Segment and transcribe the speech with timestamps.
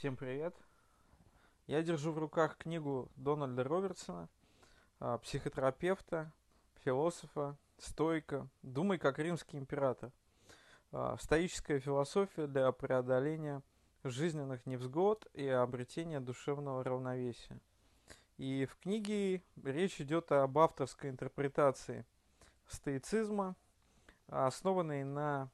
[0.00, 0.56] Всем привет!
[1.66, 4.30] Я держу в руках книгу Дональда Робертсона,
[4.98, 6.32] а, психотерапевта,
[6.82, 10.10] философа, стойка «Думай как римский император».
[10.90, 13.62] А, стоическая философия для преодоления
[14.02, 17.60] жизненных невзгод и обретения душевного равновесия.
[18.38, 22.06] И в книге речь идет об авторской интерпретации
[22.68, 23.54] стоицизма,
[24.28, 25.50] основанной на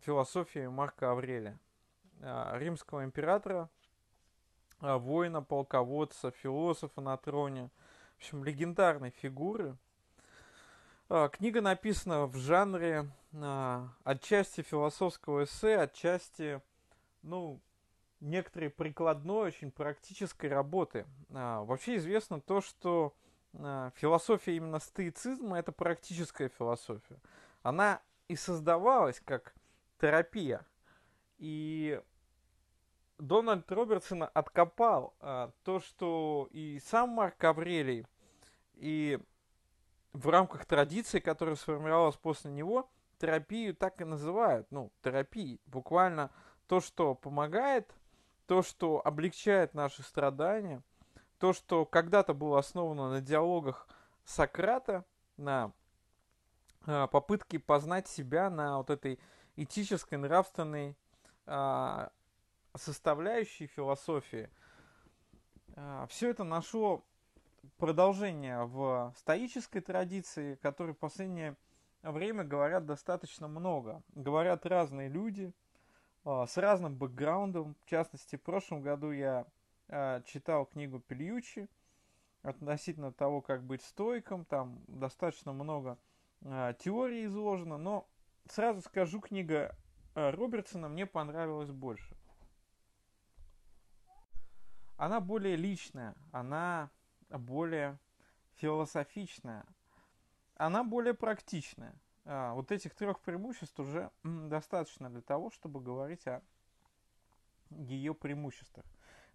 [0.00, 1.60] философии Марка Аврелия.
[2.26, 3.68] А, римского императора,
[4.80, 7.68] а, воина, полководца, философа на троне,
[8.14, 9.76] в общем, легендарной фигуры.
[11.10, 13.10] А, книга написана в жанре
[14.04, 16.62] отчасти философского эссе, отчасти,
[17.22, 17.60] ну,
[18.20, 21.04] некоторой прикладной, очень практической работы.
[21.28, 23.12] Вообще известно то, что
[23.52, 27.18] философия именно стоицизма– это практическая философия.
[27.62, 29.52] Она и создавалась как
[30.00, 30.64] терапия.
[31.38, 32.00] И
[33.18, 38.06] Дональд Робертсон откопал а, то, что и сам Марк Аврелий,
[38.74, 39.18] и
[40.12, 44.70] в рамках традиции, которая сформировалась после него, терапию так и называют.
[44.70, 45.60] Ну, терапией.
[45.66, 46.30] Буквально
[46.66, 47.92] то, что помогает,
[48.46, 50.82] то, что облегчает наши страдания,
[51.38, 53.88] то, что когда-то было основано на диалогах
[54.24, 55.04] Сократа,
[55.36, 55.72] на
[56.86, 59.18] а, попытке познать себя, на вот этой
[59.56, 60.96] этической, нравственной
[61.46, 62.10] а,
[62.76, 64.50] составляющей философии,
[65.76, 67.04] а, все это нашло
[67.78, 71.56] продолжение в стоической традиции, которой в последнее
[72.02, 74.02] время говорят достаточно много.
[74.14, 75.52] Говорят разные люди
[76.24, 77.76] а, с разным бэкграундом.
[77.84, 79.46] В частности, в прошлом году я
[79.88, 81.68] а, читал книгу Пельючи
[82.42, 84.44] относительно того, как быть стойком.
[84.44, 85.98] Там достаточно много
[86.78, 88.06] теорий изложено, но
[88.50, 89.74] сразу скажу, книга
[90.14, 92.14] Робертсона мне понравилась больше
[95.04, 96.88] она более личная, она
[97.28, 97.98] более
[98.54, 99.66] философичная,
[100.56, 101.94] она более практичная.
[102.24, 106.40] А, вот этих трех преимуществ уже достаточно для того, чтобы говорить о
[107.68, 108.86] ее преимуществах.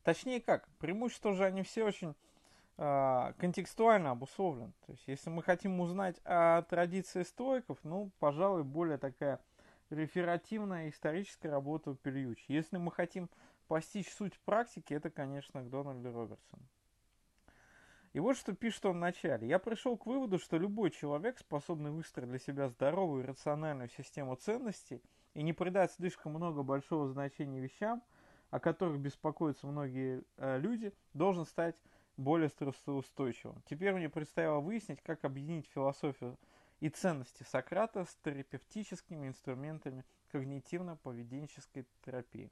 [0.02, 2.16] Точнее как, преимущества же они все очень
[2.78, 4.72] э, контекстуально обусловлены.
[4.88, 9.40] То есть, если мы хотим узнать о традиции стойков, ну, пожалуй, более такая
[9.90, 12.46] реферативная историческая работа у Пельючи.
[12.48, 13.30] Если мы хотим
[13.68, 16.64] постичь суть практики, это, конечно, к Дональду Робертсону.
[18.14, 19.48] И вот что пишет он в начале.
[19.48, 24.36] Я пришел к выводу, что любой человек, способный выстроить для себя здоровую и рациональную систему
[24.36, 25.02] ценностей
[25.36, 28.02] и не придать слишком много большого значения вещам,
[28.50, 31.76] о которых беспокоятся многие э, люди, должен стать
[32.18, 33.62] более стрессоустойчивым.
[33.70, 36.38] Теперь мне предстояло выяснить, как объединить философию
[36.80, 42.52] и ценности Сократа с терапевтическими инструментами когнитивно-поведенческой терапии.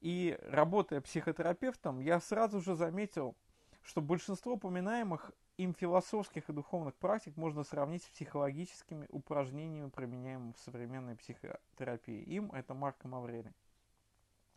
[0.00, 3.36] И работая психотерапевтом, я сразу же заметил,
[3.82, 10.58] что большинство упоминаемых им философских и духовных практик можно сравнить с психологическими упражнениями, применяемыми в
[10.58, 12.22] современной психотерапии.
[12.22, 13.52] Им это Марко Аврелий.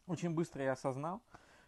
[0.07, 1.22] Очень быстро я осознал,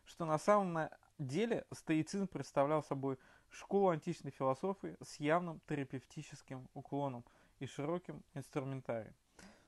[0.05, 3.17] что на самом деле стоицизм представлял собой
[3.49, 7.23] школу античной философии с явным терапевтическим уклоном
[7.59, 9.13] и широким инструментарием.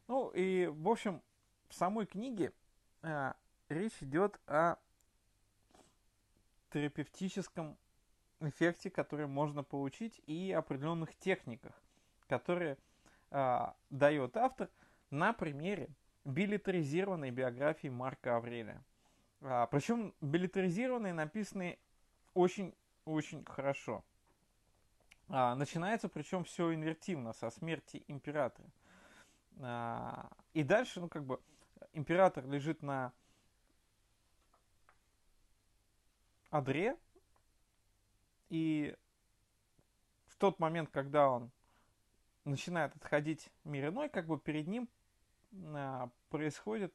[0.08, 1.22] Ну и, в общем,
[1.70, 2.54] в самой книге
[3.02, 3.34] э,
[3.70, 4.76] речь идет о
[6.72, 7.78] терапевтическом
[8.40, 11.74] эффекте, который можно получить, и определенных техниках,
[12.28, 12.78] которые
[13.32, 13.60] э,
[13.90, 14.70] дает автор
[15.10, 15.90] на примере
[16.26, 18.84] билетаризированной биографии Марка Аврелия.
[19.42, 21.78] А, причем билетаризированные написаны
[22.34, 24.04] очень-очень хорошо.
[25.30, 28.68] А, начинается причем все инвертивно, со смерти императора.
[29.60, 31.42] А, и дальше, ну как бы,
[31.94, 33.12] император лежит на
[36.50, 36.98] Адре.
[38.50, 38.96] И
[40.28, 41.52] в тот момент, когда он
[42.46, 44.88] начинает отходить мир иной, как бы перед ним
[45.76, 46.94] а, происходит,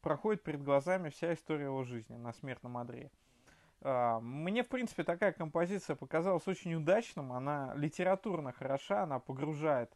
[0.00, 3.10] проходит перед глазами вся история его жизни на смертном Адре.
[3.82, 7.32] А, мне, в принципе, такая композиция показалась очень удачным.
[7.32, 9.92] Она литературно хороша, она погружает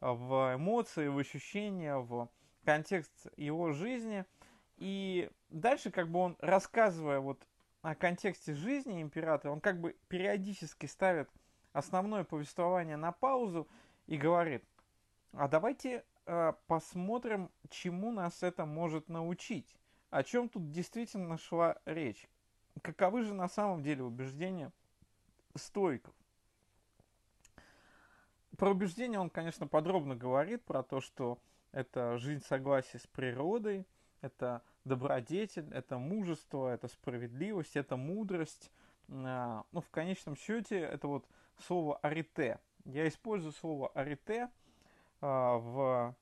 [0.00, 2.28] в эмоции, в ощущения, в
[2.64, 4.24] контекст его жизни.
[4.76, 7.46] И дальше, как бы он, рассказывая вот
[7.82, 11.28] о контексте жизни императора, он как бы периодически ставит
[11.72, 13.68] основное повествование на паузу
[14.06, 14.64] и говорит,
[15.32, 16.04] а давайте
[16.66, 19.76] посмотрим, чему нас это может научить.
[20.10, 22.28] О чем тут действительно шла речь.
[22.82, 24.72] Каковы же на самом деле убеждения
[25.56, 26.14] стойков?
[28.56, 31.38] Про убеждения он, конечно, подробно говорит, про то, что
[31.72, 33.86] это жизнь в с природой,
[34.20, 38.70] это добродетель, это мужество, это справедливость, это мудрость.
[39.08, 41.26] А, ну, в конечном счете, это вот
[41.58, 42.60] слово арите.
[42.84, 44.48] Я использую слово арите
[45.24, 46.16] в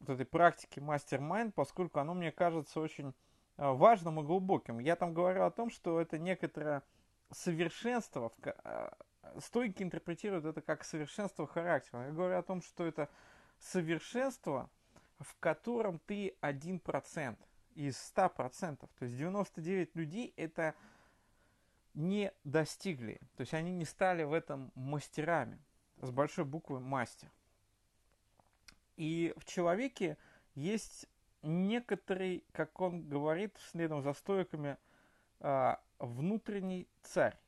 [0.00, 3.14] вот этой практике мастер-майнд, поскольку оно мне кажется очень
[3.56, 4.78] а, важным и глубоким.
[4.78, 6.82] Я там говорю о том, что это некоторое
[7.30, 8.32] совершенство,
[9.40, 12.06] стойки интерпретируют это как совершенство характера.
[12.06, 13.08] Я говорю о том, что это
[13.58, 14.70] совершенство,
[15.18, 17.36] в котором ты 1%
[17.74, 18.88] из 100%.
[18.98, 20.74] То есть 99 людей это
[21.94, 23.20] не достигли.
[23.36, 25.58] То есть они не стали в этом мастерами.
[26.00, 27.28] С большой буквы мастер.
[28.98, 30.18] И в человеке
[30.56, 31.06] есть
[31.42, 34.76] некоторый, как он говорит, следом за стойками,
[35.38, 37.38] а, внутренний царь.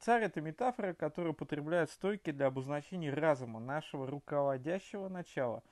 [0.00, 5.62] Царь– это метафора, которую употребляют стойки для обозначения разума, нашего руководящего начала.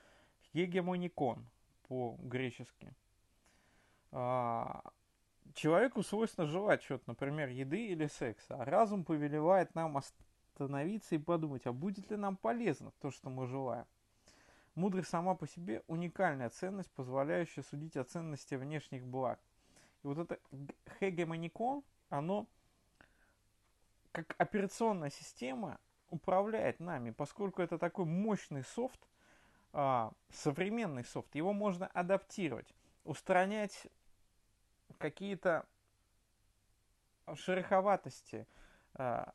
[0.53, 1.45] Хегемоникон
[1.89, 2.95] по-гречески.
[4.13, 4.83] А,
[5.53, 11.67] человеку свойственно желать чего-то, например, еды или секса, а разум повелевает нам остановиться и подумать,
[11.67, 13.87] а будет ли нам полезно то, что мы желаем.
[14.75, 19.39] Мудрость сама по себе уникальная ценность, позволяющая судить о ценности внешних благ.
[20.03, 20.39] И вот это
[20.99, 22.47] хегемоникон, оно
[24.13, 25.79] как операционная система
[26.11, 29.01] управляет нами, поскольку это такой мощный софт,
[29.73, 32.73] а, современный софт, его можно адаптировать,
[33.05, 33.89] устранять
[34.99, 35.67] какие-то
[37.35, 38.47] шероховатости,
[38.95, 39.35] а,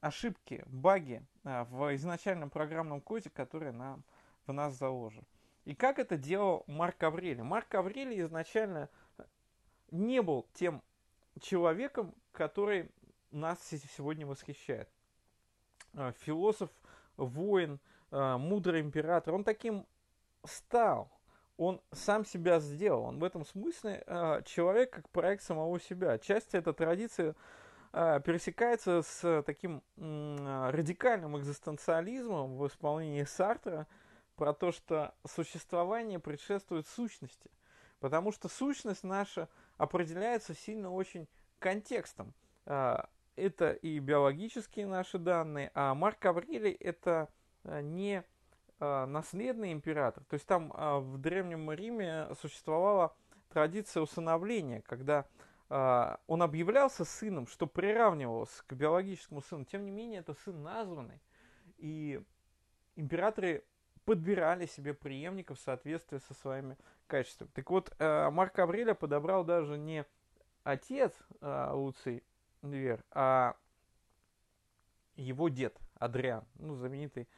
[0.00, 4.02] ошибки, баги а, в изначальном программном коде, который нам,
[4.50, 5.24] в нас заложен.
[5.64, 7.42] И как это делал Марк Аврелий?
[7.42, 8.88] Марк Аврелий изначально
[9.90, 10.82] не был тем
[11.40, 12.90] человеком, который
[13.30, 14.88] нас сегодня восхищает.
[15.94, 16.70] А, философ,
[17.16, 17.80] воин,
[18.10, 19.86] а, мудрый император, он таким
[20.44, 21.10] стал.
[21.56, 23.04] Он сам себя сделал.
[23.04, 26.18] Он в этом смысле а, человек как проект самого себя.
[26.18, 27.34] Часть этой традиции
[27.92, 33.88] пересекается с таким радикальным экзистенциализмом в исполнении Сартра
[34.40, 37.50] про то, что существование предшествует сущности.
[37.98, 41.28] Потому что сущность наша определяется сильно очень
[41.58, 42.32] контекстом
[42.64, 47.28] это и биологические наши данные, а Марк Аврелий это
[47.64, 48.24] э, не
[48.78, 50.24] э, наследный император.
[50.24, 53.14] То есть там в Древнем Риме существовала
[53.50, 55.26] традиция усыновления, когда
[55.68, 59.64] он объявлялся сыном, что приравнивалось к биологическому сыну.
[59.64, 61.20] Тем не менее, это сын названный.
[61.76, 62.20] И
[62.96, 63.62] императоры
[64.04, 66.76] подбирали себе преемников в соответствии со своими
[67.06, 67.50] качествами.
[67.54, 70.04] Так вот, Марк Аврелия подобрал даже не
[70.64, 72.22] отец Луций,
[72.62, 73.56] Вер, а
[75.16, 77.28] его дед Адриан, ну, знаменитый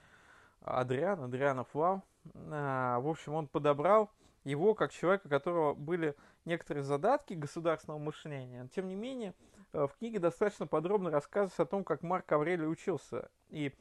[0.61, 2.03] Адриан, Адрианов Вау,
[2.35, 4.11] а, в общем, он подобрал
[4.45, 8.69] его как человека, у которого были некоторые задатки государственного мышления.
[8.75, 9.35] Тем не менее,
[9.73, 13.31] э, в книге достаточно подробно рассказывается о том, как Марк Аврелий учился.
[13.51, 13.73] И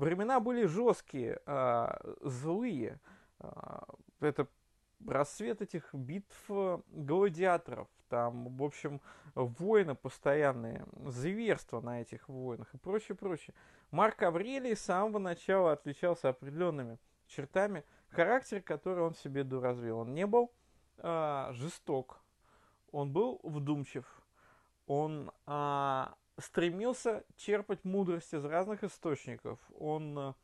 [0.00, 2.98] времена были жесткие, а, злые.
[3.38, 3.84] А,
[4.20, 4.48] это
[5.06, 9.00] рассвет этих битв э, гладиаторов, там, в общем,
[9.34, 13.54] войны постоянные, зверства на этих войнах и прочее, прочее.
[13.90, 20.00] Марк Аврелий с самого начала отличался определенными чертами характера, который он себе доразвил.
[20.00, 20.52] Он не был
[20.98, 22.20] э, жесток,
[22.92, 24.04] он был вдумчив,
[24.86, 26.06] он э,
[26.40, 30.34] стремился черпать мудрость из разных источников, он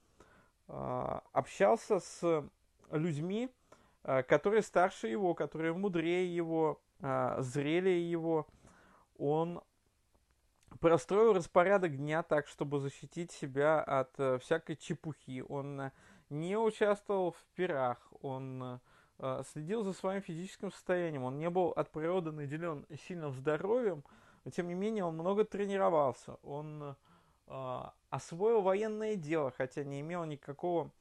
[0.68, 2.44] э, общался с
[2.90, 3.50] людьми,
[4.06, 8.46] Э, которые старше его, которые мудрее его, э, зрелее его.
[9.18, 9.60] Он
[10.80, 15.44] простроил распорядок дня так, чтобы защитить себя от всякой чепухи.
[15.48, 15.90] Он
[16.30, 18.80] не участвовал в пирах, он
[19.50, 24.04] следил за своим физическим состоянием, он не был от природы наделен сильным здоровьем,
[24.46, 26.94] но тем не менее он много тренировался, он
[28.10, 30.92] освоил военное дело, хотя не имел никакого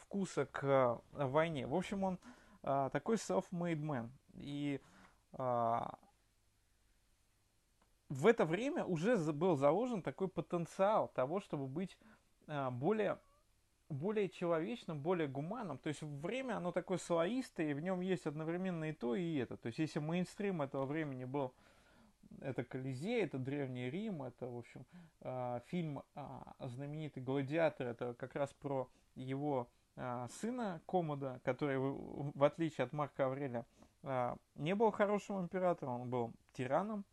[0.00, 1.68] вкуса к войне.
[1.68, 2.18] В общем, он
[2.64, 4.08] а, такой self-made man.
[4.34, 4.80] И
[5.32, 5.96] а,
[8.08, 11.96] в это время уже был заложен такой потенциал того, чтобы быть
[12.48, 13.18] а, более
[13.88, 15.78] более человечным, более гуманным.
[15.78, 19.56] То есть время, оно такое слоистое, и в нем есть одновременно и то, и это.
[19.56, 21.52] То есть если мейнстрим этого времени был
[22.40, 24.86] это Колизей, это Древний Рим, это, в общем,
[25.20, 26.22] э, фильм э,
[26.60, 33.26] знаменитый «Гладиатор», это как раз про его э, сына Комода, который, в, отличие от Марка
[33.26, 33.66] Аврелия,
[34.02, 37.04] э, не был хорошим императором, он был тираном,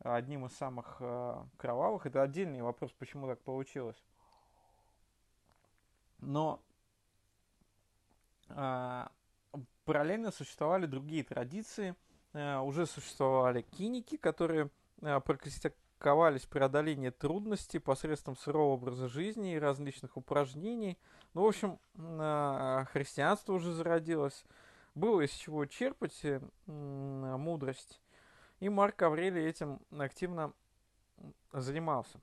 [0.00, 1.00] одним из самых
[1.56, 2.04] кровавых.
[2.04, 4.02] Это отдельный вопрос, почему так получилось.
[6.18, 6.60] Но
[9.84, 11.94] параллельно существовали другие традиции–
[12.34, 14.68] уже существовали киники, которые
[15.00, 20.98] практиковались преодоление трудностей посредством сырого образа жизни и различных упражнений.
[21.32, 21.78] Ну, в общем,
[22.92, 24.44] христианство уже зародилось,
[24.94, 26.24] было из чего черпать
[26.66, 28.00] мудрость.
[28.60, 30.52] И Марк Аврелий этим активно
[31.52, 32.20] занимался.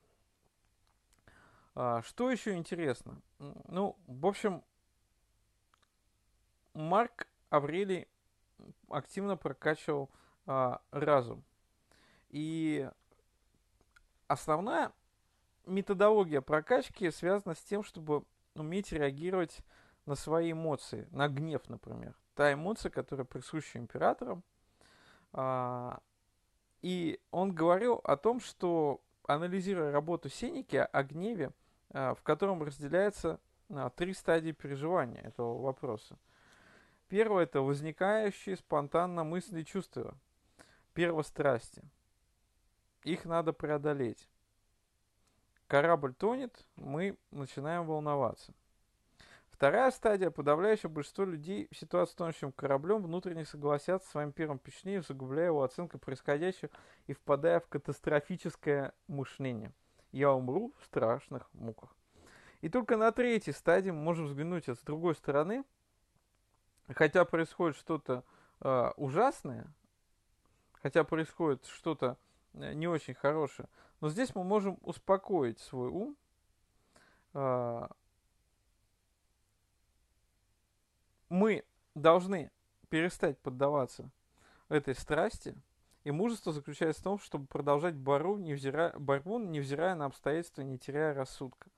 [1.74, 3.20] А, что еще интересно?
[3.38, 4.62] Ну, в общем,
[6.74, 8.08] Марк Аврелий
[8.88, 10.10] активно прокачивал
[10.46, 11.44] а, разум.
[12.30, 12.88] И
[14.26, 14.92] основная
[15.66, 19.60] методология прокачки связана с тем, чтобы уметь реагировать
[20.06, 22.14] на свои эмоции, на гнев, например.
[22.34, 24.42] Та эмоция, которая присуща императорам.
[25.32, 26.00] А,
[26.80, 31.52] и он говорил о том, что, анализируя работу Сенеки о гневе,
[31.92, 33.38] а, в котором разделяется
[33.70, 36.18] а, три стадии переживания этого вопроса.
[37.12, 40.16] Первое– это возникающие спонтанно мысли и чувства.
[40.94, 41.82] Первострасти.
[43.04, 44.30] Их надо преодолеть.
[45.66, 48.54] Корабль тонет, мы начинаем волноваться.
[49.50, 50.30] Вторая стадия.
[50.30, 55.48] Подавляющее большинство людей в ситуации с тонущим кораблем внутренне согласятся с своим первым впечатлением, загубляя
[55.48, 56.70] его оценкой происходящего
[57.08, 59.74] и впадая в катастрофическое мышление.
[60.12, 61.94] Я умру в страшных муках.
[62.62, 65.64] И только на третьей стадии мы можем взглянуть с другой стороны,
[66.92, 68.24] хотя происходит что-то
[68.60, 69.66] э, ужасное,
[70.80, 72.16] хотя происходит что-то
[72.54, 73.68] э, не очень хорошее,
[74.00, 76.16] но здесь мы можем успокоить свой ум,
[77.34, 77.88] э,
[81.28, 82.50] мы должны
[82.88, 84.10] перестать поддаваться
[84.68, 85.56] этой страсти,
[86.04, 91.14] и мужество заключается в том, чтобы продолжать борьбу, невзирая, борьбу, невзирая на обстоятельства, не теряя
[91.14, 91.70] рассудка.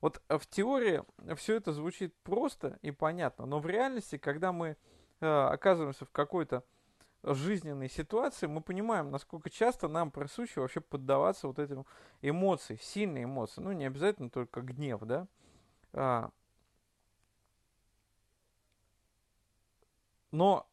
[0.00, 1.02] Вот в теории
[1.36, 4.76] все это звучит просто и понятно, но в реальности, когда мы
[5.20, 6.64] э, оказываемся в какой-то
[7.22, 11.84] жизненной ситуации, мы понимаем, насколько часто нам присуще вообще поддаваться вот этим
[12.22, 15.26] эмоциям, сильные эмоции, ну не обязательно только гнев, да,
[15.92, 16.30] а,
[20.30, 20.68] Но,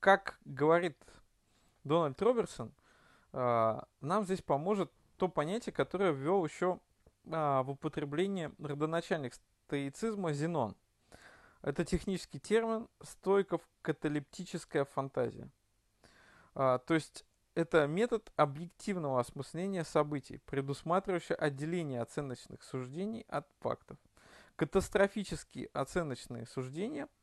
[0.00, 0.96] как говорит
[1.84, 2.72] Дональд Роберсон,
[3.32, 6.80] а, нам здесь поможет то понятие, которое ввел еще
[7.30, 9.34] а, в употребление родоначальник
[9.66, 10.76] стоицизма Зенон.
[11.62, 15.48] Это технический термин стойков каталептическая фантазия.
[16.54, 23.96] А, то есть это метод объективного осмысления событий, предусматривающий отделение оценочных суждений от фактов.
[24.56, 27.08] Катастрофические оценочные суждения–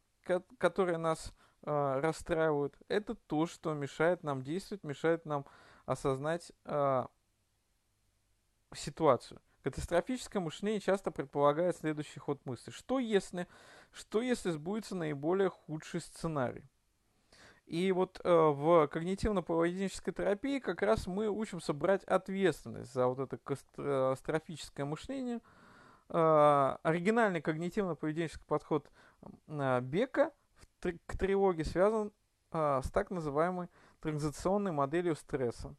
[0.58, 5.46] которые нас э, расстраивают, это то, что мешает нам действовать, мешает нам
[5.86, 7.05] осознать э,
[8.74, 9.41] ситуацию.
[9.63, 12.72] Катастрофическое мышление часто предполагает следующий ход мысли.
[12.72, 13.48] Что если,
[13.91, 16.63] что если сбудется наиболее худший сценарий?
[17.68, 23.38] И вот э, в когнитивно-поведенческой терапии как раз мы учимся брать ответственность за вот это
[23.38, 25.39] катастрофическое мышление.
[26.10, 28.89] Э, оригинальный когнитивно-поведенческий подход
[29.48, 30.32] а, Бека
[30.80, 32.12] к тревоге связан
[32.51, 35.75] а, с так называемой транзиционной моделью стресса.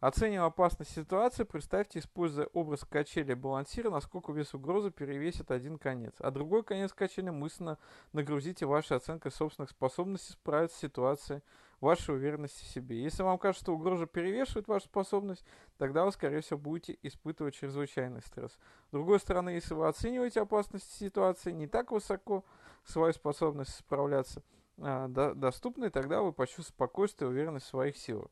[0.00, 6.30] Оценивая опасность ситуации, представьте, используя образ качели балансира, насколько вес угрозы перевесит один конец, а
[6.30, 7.78] другой конец качели мысленно
[8.12, 11.40] нагрузите вашей оценкой собственных способностей справиться с ситуацией,
[11.80, 13.02] вашей уверенности в себе.
[13.02, 15.44] Если вам кажется, что угроза перевешивает вашу способность,
[15.78, 18.52] тогда вы, скорее всего, будете испытывать чрезвычайный стресс.
[18.88, 22.44] С другой стороны, если вы оцениваете опасность ситуации не так высоко,
[22.84, 24.42] свою способность справляться
[24.78, 28.28] а, до, доступной, тогда вы почувствуете спокойствие и уверенность в своих силах.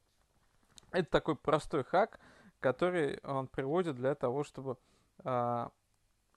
[0.94, 2.20] Это такой простой хак,
[2.60, 4.78] который он приводит для того, чтобы
[5.24, 5.72] а,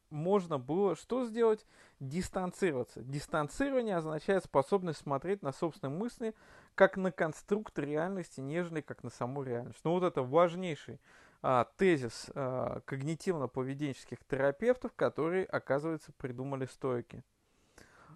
[0.10, 1.66] можно было что сделать?
[2.00, 3.02] Дистанцироваться.
[3.04, 6.34] Дистанцирование означает способность смотреть на собственные мысли
[6.74, 9.80] как на конструкт реальности, нежели как на саму реальность.
[9.84, 11.00] Ну вот это важнейший
[11.44, 17.24] а, тезис а, когнитивно-поведенческих терапевтов, которые, оказывается, придумали стойки.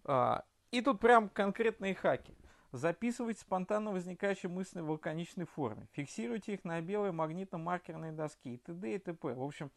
[0.05, 2.33] А, и тут прям конкретные хаки.
[2.71, 5.87] Записывайте спонтанно возникающие мысли в лаконичной форме.
[5.91, 8.95] Фиксируйте их на белой магнитно-маркерной доске и т.д.
[8.95, 9.33] и т.п.
[9.33, 9.71] В общем,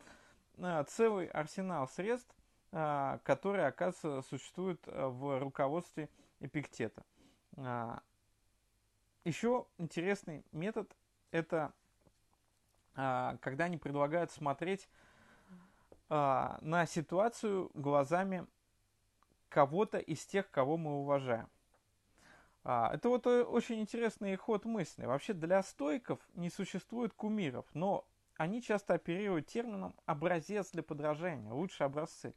[0.59, 2.33] а, целый арсенал средств,
[2.71, 6.09] а, которые, оказывается, существуют в руководстве
[6.41, 7.05] Эпиктета.
[9.25, 10.95] Еще интересный метод–
[11.31, 11.73] это
[12.95, 14.89] когда они предлагают смотреть
[16.09, 18.47] на ситуацию глазами
[19.49, 21.49] кого-то из тех, кого мы уважаем.
[22.65, 25.05] А, это вот э, очень интересный ход мысли.
[25.05, 28.07] Вообще для стойков не существует кумиров, но
[28.37, 32.35] они часто оперируют термином «образец для подражания», лучшие образцы.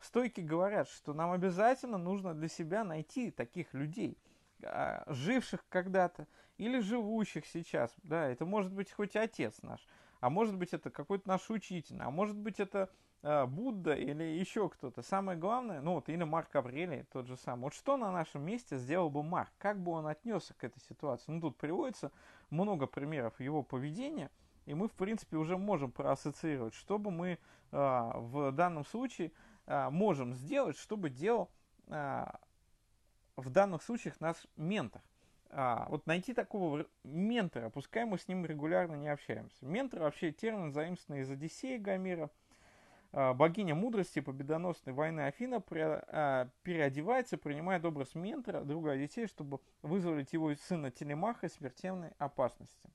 [0.00, 4.18] Стойки говорят, что нам обязательно нужно для себя найти таких людей,
[4.64, 9.86] а, живших когда-то или живущих сейчас, да, это может быть хоть отец наш,
[10.20, 12.90] а может быть это какой-то наш учитель, а может быть это
[13.22, 15.02] Будда или еще кто-то.
[15.02, 17.64] Самое главное, ну вот или Марк Аврелий тот же самый.
[17.64, 19.50] Вот что на нашем месте сделал бы Марк?
[19.58, 21.32] Как бы он отнесся к этой ситуации?
[21.32, 22.12] Ну тут приводится
[22.50, 24.30] много примеров его поведения,
[24.66, 27.38] и мы в принципе уже можем проассоциировать, что бы мы э,
[27.72, 29.32] в данном случае
[29.66, 31.50] э, можем сделать, чтобы делал
[31.88, 32.24] э,
[33.34, 35.02] в данных случаях наш ментор
[35.50, 39.64] а, вот найти такого ментора, пускай мы с ним регулярно не общаемся.
[39.64, 42.30] Ментор вообще термин заимствованный из Одиссея Гомера.
[43.12, 50.32] А, богиня мудрости победоносной войны Афина а, переодевается, принимает образ ментора, друга Одиссея, чтобы вызволить
[50.32, 52.90] его сына Телемаха из смертельной опасности.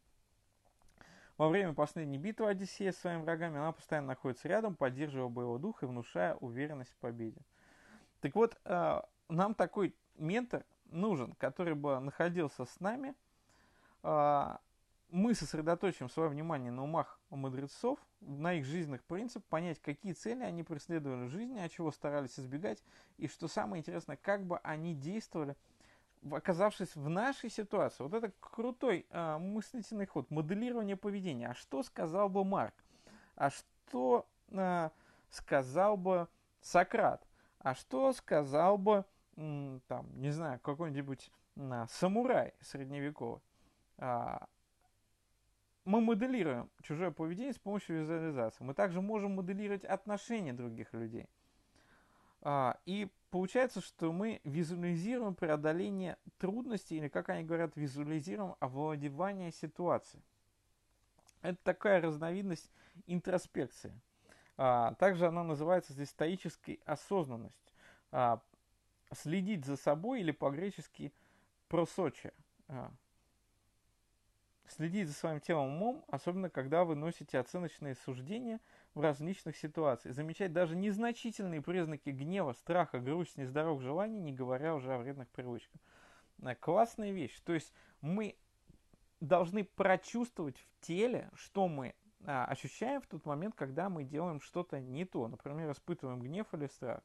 [1.38, 5.82] Во время последней битвы Одиссея с своими врагами она постоянно находится рядом, поддерживая боевой дух
[5.82, 7.42] и внушая уверенность в победе.
[8.22, 13.16] Так вот, а, нам такой ментор нужен, который бы находился с нами,
[14.04, 20.64] мы сосредоточим свое внимание на умах мудрецов, на их жизненных принципах, понять, какие цели они
[20.64, 22.84] преследовали в жизни, от чего старались избегать,
[23.18, 25.56] и что самое интересное, как бы они действовали,
[26.32, 28.04] оказавшись в нашей ситуации.
[28.04, 31.50] Вот это крутой э, мыслительный ход, моделирование поведения.
[31.50, 32.74] А что сказал бы Марк?
[33.36, 34.90] А что э,
[35.30, 36.28] сказал бы
[36.62, 37.28] Сократ?
[37.60, 43.42] А что сказал бы там, не знаю, какой-нибудь а, самурай средневековый,
[45.86, 48.64] мы моделируем чужое поведение с помощью визуализации.
[48.64, 51.28] Мы также можем моделировать отношения других людей.
[52.42, 60.24] А, и получается, что мы визуализируем преодоление трудностей, или, как они говорят, визуализируем овладевание ситуацией.
[61.42, 62.72] Это такая разновидность
[63.08, 63.94] интроспекции.
[64.56, 67.74] Также она называется здесь стоической осознанностью
[69.12, 71.12] следить за собой или по-гречески
[71.68, 72.34] просоче.
[74.76, 78.60] Следить за своим телом умом, особенно когда вы носите оценочные суждения
[78.96, 80.16] в различных ситуациях.
[80.16, 85.80] Замечать даже незначительные признаки гнева, страха, грусти, нездоровых желаний, не говоря уже о вредных привычках.
[86.42, 87.40] А, классная вещь.
[87.42, 87.72] То есть
[88.02, 88.36] мы
[89.20, 91.94] должны прочувствовать в теле, что мы
[92.26, 95.28] а, ощущаем в тот момент, когда мы делаем что-то не то.
[95.28, 97.04] Например, испытываем гнев или страх.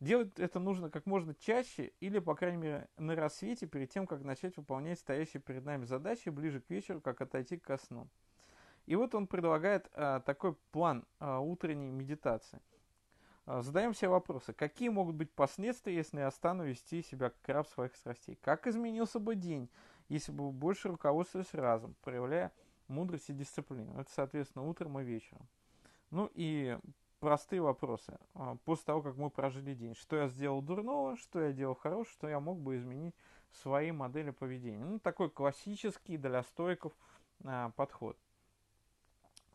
[0.00, 4.22] Делать это нужно как можно чаще или, по крайней мере, на рассвете, перед тем, как
[4.22, 8.08] начать выполнять стоящие перед нами задачи, ближе к вечеру, как отойти ко сну.
[8.86, 12.62] И вот он предлагает а, такой план а, утренней медитации.
[13.44, 14.54] А, задаем себе вопросы.
[14.54, 18.38] Какие могут быть последствия, если я стану вести себя как раб своих страстей?
[18.40, 19.68] Как изменился бы день,
[20.08, 22.52] если бы больше руководствовались разом, проявляя
[22.88, 24.00] мудрость и дисциплину?
[24.00, 25.46] Это, соответственно, утром и вечером.
[26.10, 26.78] Ну и
[27.20, 28.18] простые вопросы.
[28.34, 29.94] А, после того, как мы прожили день.
[29.94, 33.14] Что я сделал дурного, что я делал хорошего, что я мог бы изменить
[33.52, 34.84] в своей модели поведения.
[34.84, 36.92] Ну, такой классический для стойков
[37.44, 38.16] а, подход.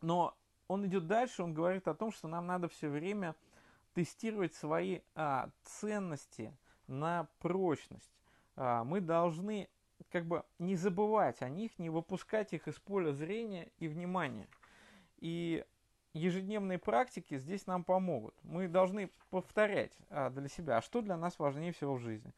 [0.00, 0.36] Но
[0.68, 3.34] он идет дальше, он говорит о том, что нам надо все время
[3.94, 8.12] тестировать свои а, ценности на прочность.
[8.56, 9.68] А, мы должны
[10.10, 14.48] как бы не забывать о них, не выпускать их из поля зрения и внимания.
[15.18, 15.64] И
[16.16, 18.34] ежедневные практики здесь нам помогут.
[18.42, 22.32] Мы должны повторять а, для себя, а что для нас важнее всего в жизни.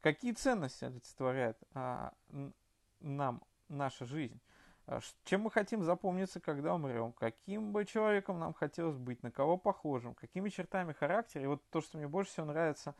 [0.00, 2.12] Какие ценности олицетворяет а,
[3.00, 4.40] нам наша жизнь.
[4.86, 9.56] А, чем мы хотим запомниться, когда умрем, каким бы человеком нам хотелось быть, на кого
[9.56, 11.42] похожим, какими чертами характера.
[11.42, 12.94] И вот то, что мне больше всего нравится,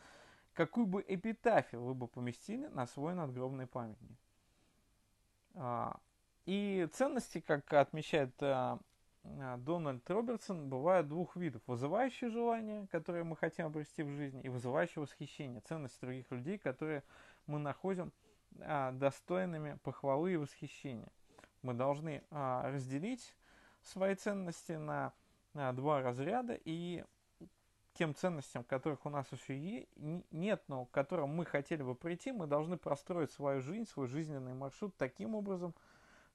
[0.53, 4.19] какую бы эпитафию вы бы поместили на свой надгробный памятник.
[5.55, 5.99] А,
[6.45, 8.79] и ценности, как отмечает а,
[9.59, 11.63] Дональд Робертсон бывают двух видов.
[11.67, 17.03] Вызывающее желание, которое мы хотим обрести в жизни, и вызывающее восхищение, ценность других людей, которые
[17.47, 18.13] мы находим
[18.61, 21.09] а, достойными похвалы и восхищения.
[21.63, 23.35] Мы должны а, разделить
[23.83, 25.13] свои ценности на,
[25.55, 27.05] на два разряда и
[27.95, 29.87] тем ценностям, которых у нас еще
[30.31, 34.55] нет, но к которым мы хотели бы прийти, мы должны простроить свою жизнь, свой жизненный
[34.55, 35.75] маршрут таким образом,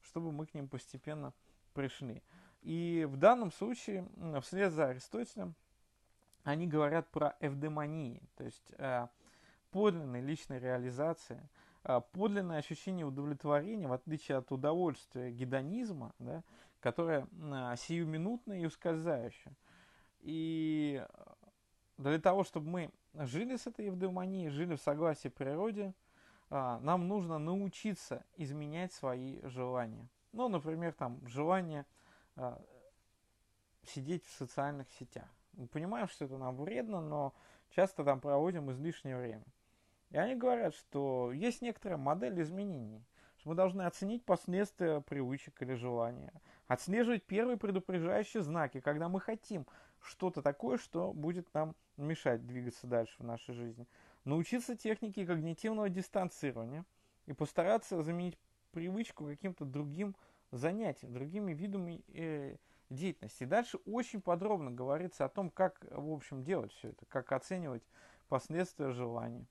[0.02, 1.32] чтобы мы к ним постепенно
[1.72, 2.22] пришли.
[2.62, 4.08] И в данном случае,
[4.40, 5.54] вслед за Аристотелем,
[6.44, 9.08] они говорят про эвдемонии, то есть э,
[9.70, 11.48] подлинной личной реализации,
[11.84, 16.42] э, подлинное ощущение удовлетворения, в отличие от удовольствия гедонизма, да,
[16.80, 19.54] которое э, сиюминутное и ускользающее.
[20.20, 21.04] И
[21.98, 25.94] для того, чтобы мы жили с этой евдемонией, жили в согласии природе,
[26.48, 30.06] нам нужно научиться изменять свои желания.
[30.32, 31.86] Ну, например, там желание–
[33.84, 35.28] сидеть в социальных сетях.
[35.54, 37.34] Мы понимаем, что это нам вредно, но
[37.70, 39.44] часто там проводим излишнее время.
[40.10, 43.02] И они говорят, что есть некоторая модель изменений,
[43.44, 46.32] Мы должны оценить последствия привычек или желания,
[46.68, 49.66] отслеживать первые предупреждающие знаки, когда мы хотим
[50.00, 53.86] что-то такое, что будет нам мешать двигаться дальше в нашей жизни.
[54.24, 56.84] Научиться технике когнитивного дистанцирования
[57.26, 58.38] и постараться заменить
[58.70, 60.14] привычку каким-то другим
[60.52, 62.56] занятием, другими видами э,
[62.90, 63.44] деятельности.
[63.44, 67.82] Дальше очень подробно говорится о том, как, в общем, делать все это, как оценивать
[68.28, 69.46] последствия желаний,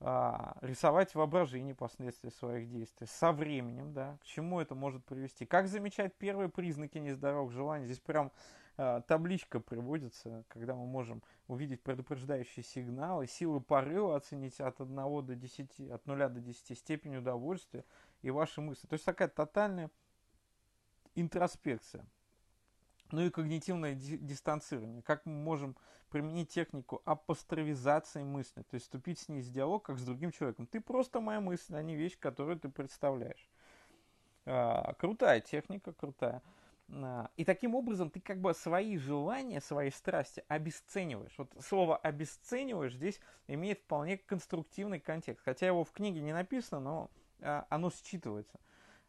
[0.00, 5.68] а, рисовать воображение последствий своих действий со временем, да, к чему это может привести, как
[5.68, 7.86] замечать первые признаки нездоровых желаний.
[7.86, 8.32] Здесь прям
[8.76, 14.94] табличка приводится, когда мы можем увидеть предупреждающие сигналы, силы порыва оценить от 1
[15.26, 17.84] до 10, от 0 до 10 степень удовольствия
[18.22, 18.86] и ваши мысли.
[18.86, 19.90] То есть такая тотальная
[21.14, 22.06] интроспекция.
[23.12, 25.02] Ну и когнитивное дистанцирование.
[25.02, 25.76] Как мы можем
[26.10, 30.66] применить технику апостровизации мысли, то есть вступить с ней в диалог, как с другим человеком.
[30.66, 33.48] Ты просто моя мысль, а не вещь, которую ты представляешь.
[34.44, 36.42] А, крутая техника, крутая.
[36.88, 41.34] А, и таким образом ты как бы свои желания, свои страсти обесцениваешь.
[41.38, 45.44] Вот слово обесцениваешь здесь имеет вполне конструктивный контекст.
[45.44, 48.58] Хотя его в книге не написано, но а, оно считывается.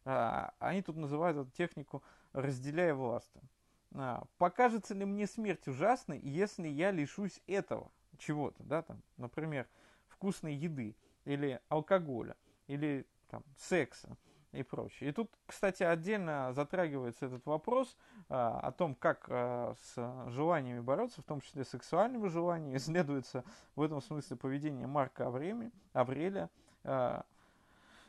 [0.05, 3.31] А, они тут называют эту технику разделяя власть.
[4.37, 9.67] Покажется ли мне смерть ужасной, если я лишусь этого чего-то, да, там, например,
[10.07, 12.35] вкусной еды, или алкоголя,
[12.67, 14.17] или там, секса
[14.51, 15.09] и прочее.
[15.09, 17.97] И тут, кстати, отдельно затрагивается этот вопрос
[18.29, 22.77] а, о том, как а, с желаниями бороться, в том числе сексуальными желаниями.
[22.77, 23.43] Исследуется
[23.75, 26.49] в этом смысле поведение Марка Авреми, Авреля,
[26.83, 27.25] а,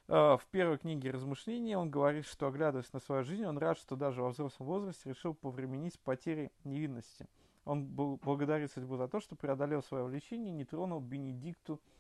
[0.08, 3.94] Э, в первой книге размышления он говорит, что, оглядываясь на свою жизнь, он рад, что
[3.94, 7.26] даже во взрослом возрасте решил повременить с потерей невинности.
[7.66, 11.97] Он был, благодарит судьбу за то, что преодолел свое влечение и не тронул Бенедикту э,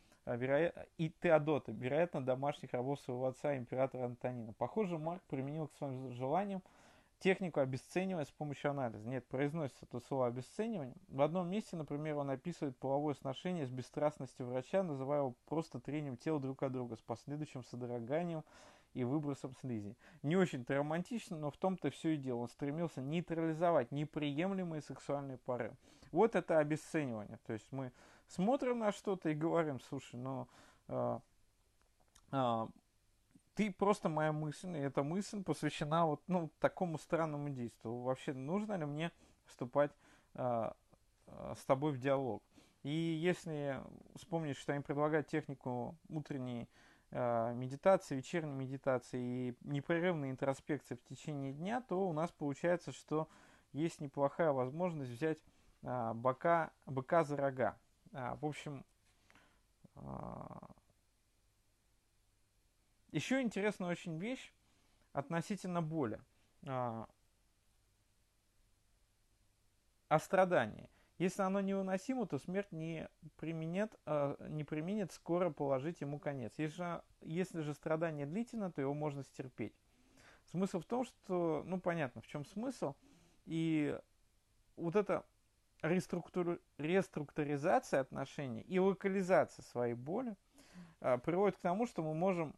[0.98, 4.52] и Теодота, вероятно, домашних рабов своего отца, императора Антонина.
[4.52, 6.62] Похоже, Марк применил к своим желаниям
[7.20, 9.06] технику обесценивания с помощью анализа.
[9.08, 10.94] Нет, произносится то слово обесценивание.
[11.08, 16.16] В одном месте, например, он описывает половое сношение с бесстрастностью врача, называя его просто трением
[16.16, 18.44] тел друг от друга с последующим содроганием
[18.94, 19.96] и выбросом слизи.
[20.22, 22.38] Не очень-то романтично, но в том-то все и дело.
[22.40, 25.76] Он стремился нейтрализовать неприемлемые сексуальные пары.
[26.12, 27.38] Вот это обесценивание.
[27.46, 27.92] То есть мы
[28.28, 30.48] смотрим на что-то и говорим, слушай, ну...
[30.88, 31.18] Э,
[32.32, 32.66] э,
[33.58, 38.02] ты просто моя мысль, и эта мысль посвящена вот ну, такому странному действию.
[38.02, 39.10] Вообще, нужно ли мне
[39.46, 39.90] вступать
[40.34, 40.70] э,
[41.26, 42.40] с тобой в диалог?
[42.84, 43.82] И если
[44.14, 46.68] вспомнить, что им предлагают технику утренней
[47.10, 53.28] э, медитации, вечерней медитации и непрерывной интроспекции в течение дня, то у нас получается, что
[53.72, 55.38] есть неплохая возможность взять
[55.82, 57.76] э, бока, быка за рога.
[58.12, 58.84] А, в общем,
[63.10, 64.52] еще интересная очень вещь
[65.12, 66.20] относительно боли.
[66.66, 67.08] А,
[70.08, 70.88] о страдании.
[71.18, 76.54] Если оно невыносимо, то смерть не применит, а, не применит скоро положить ему конец.
[76.58, 79.74] Если, если же страдание длительно, то его можно стерпеть.
[80.46, 82.94] Смысл в том, что, ну понятно, в чем смысл.
[83.44, 83.98] И
[84.76, 85.26] вот эта
[85.82, 90.36] реструктур, реструктуризация отношений и локализация своей боли–
[91.00, 92.54] а, приводит к тому, что мы можем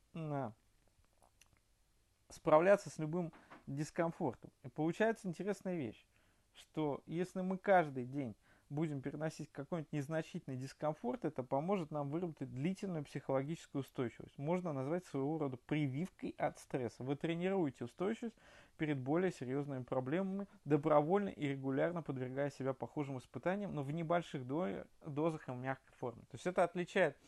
[2.29, 3.33] справляться с любым
[3.67, 4.51] дискомфортом.
[4.63, 6.07] И получается интересная вещь,
[6.55, 8.35] что если мы каждый день
[8.71, 14.39] будем переносить какой-нибудь незначительный дискомфорт, это поможет нам выработать длительную психологическую устойчивость.
[14.39, 17.03] Можно назвать своего рода прививкой от стресса.
[17.03, 18.37] Вы тренируете устойчивость
[18.79, 25.49] перед более серьезными проблемами, добровольно и регулярно подвергая себя похожим испытаниям, но в небольших дозах
[25.49, 26.23] и в мягкой форме.
[26.23, 27.19] То есть это отличает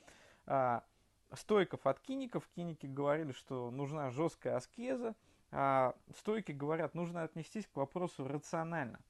[0.47, 0.85] а,
[1.35, 2.49] стойков от киников.
[2.55, 5.15] Киники говорили, что нужна жесткая аскеза,
[5.51, 9.01] а стойки говорят, нужно отнестись к вопросу рационально.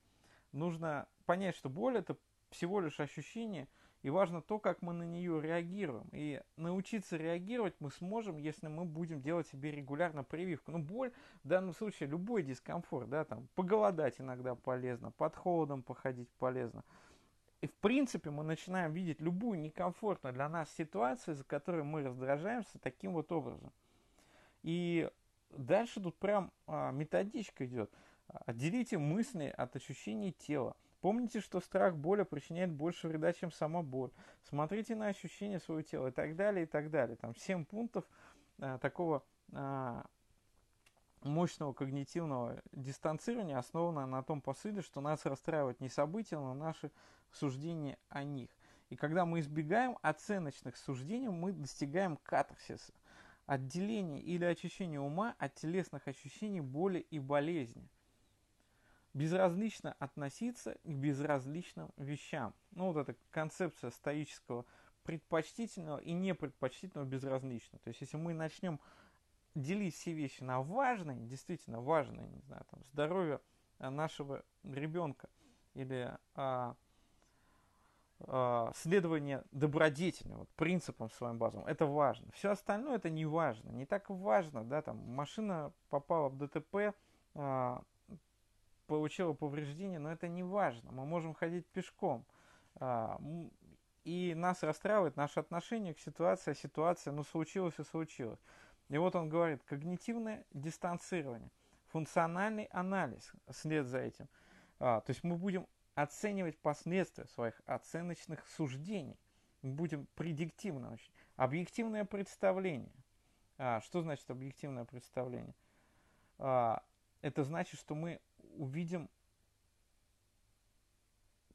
[0.50, 2.16] Нужно понять, что боль это
[2.50, 3.68] всего лишь ощущение,
[4.02, 6.08] и важно то, как мы на нее реагируем.
[6.12, 10.72] И научиться реагировать мы сможем, если мы будем делать себе регулярно прививку.
[10.72, 11.12] Ну, боль,
[11.44, 16.82] в данном случае, любой дискомфорт, да, там, поголодать иногда полезно, под холодом походить полезно.
[17.60, 22.80] И в принципе мы начинаем видеть любую некомфортную для нас ситуацию, за которой мы раздражаемся
[22.80, 23.72] таким вот образом.
[24.64, 25.08] И
[25.50, 27.88] дальше тут прям а, методичка идет.
[28.26, 30.76] Отделите мысли от ощущений тела.
[31.02, 34.12] Помните, что страх боли причиняет больше вреда, чем сама боль.
[34.44, 37.16] Смотрите на ощущения своего тела и так далее, и так далее.
[37.16, 38.04] Там 7 пунктов
[38.60, 40.06] а, такого а,
[41.22, 46.92] мощного когнитивного дистанцирования основано на том посыле, что нас расстраивают не события, но наши
[47.32, 48.50] суждения о них.
[48.88, 52.92] И когда мы избегаем оценочных суждений, мы достигаем катарсиса.
[53.46, 57.90] отделение или очищение ума от телесных ощущений боли и болезни.
[59.14, 62.54] Безразлично относиться к безразличным вещам.
[62.70, 64.64] Ну, вот эта концепция стоического
[65.02, 67.78] предпочтительного и непредпочтительного безразлично.
[67.80, 68.80] То есть, если мы начнем
[69.54, 73.40] делить все вещи на важные, действительно важные, не знаю, там, здоровье
[73.78, 75.28] нашего ребенка
[75.74, 76.76] или а,
[78.20, 82.30] а, следование добродетельным вот, принципам своим базовым, это важно.
[82.32, 83.70] Все остальное это не важно.
[83.70, 86.94] Не так важно, да, там машина попала в ДТП,
[87.34, 87.82] а,
[88.92, 90.92] получила повреждение, но это не важно.
[90.92, 92.26] Мы можем ходить пешком.
[92.74, 93.18] А,
[94.04, 98.38] и нас расстраивает наше отношение к ситуации, а ситуация, ну, случилось и случилось.
[98.90, 101.50] И вот он говорит, когнитивное дистанцирование,
[101.86, 104.28] функциональный анализ след за этим.
[104.78, 109.18] А, то есть мы будем оценивать последствия своих оценочных суждений.
[109.62, 111.10] Мы будем предиктивно очень.
[111.36, 112.92] Объективное представление.
[113.56, 115.54] Что значит объективное представление?
[117.22, 118.20] Это значит, что мы
[118.56, 119.08] увидим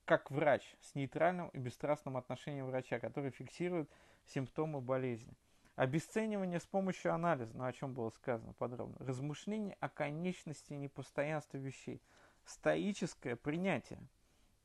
[0.05, 3.89] как врач с нейтральным и бесстрастным отношением врача, который фиксирует
[4.25, 5.33] симптомы болезни.
[5.75, 8.95] Обесценивание с помощью анализа, ну о чем было сказано подробно.
[9.05, 12.01] Размышление о конечности и непостоянстве вещей.
[12.45, 13.99] Стоическое принятие.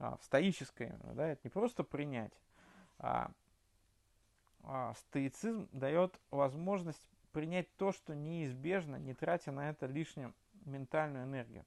[0.03, 2.41] А, стоическое, да, это не просто принятие,
[2.99, 3.31] а,
[4.65, 11.65] а стоицизм дает возможность принять то, что неизбежно, не тратя на это лишнюю ментальную энергию.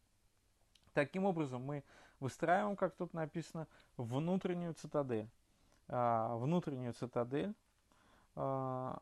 [0.95, 1.84] Таким образом, мы
[2.21, 5.29] выстраиваем, как тут написано, внутреннюю цитадель.
[5.89, 7.53] А, внутреннюю цитадель,
[8.36, 9.01] а,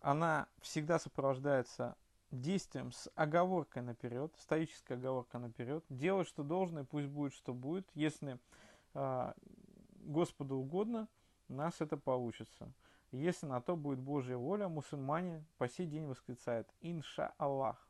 [0.00, 1.94] она всегда сопровождается
[2.30, 5.84] действием с оговоркой наперед, стоическая оговорка наперед.
[5.90, 7.86] Делай, что должно, и пусть будет, что будет.
[7.94, 8.38] Если
[8.94, 9.34] а,
[10.00, 11.06] Господу угодно,
[11.50, 12.72] у нас это получится.
[13.12, 17.86] Если на то будет Божья воля, мусульмане по сей день восклицают «Инша Аллах»